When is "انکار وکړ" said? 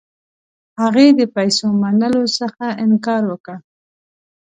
2.83-3.57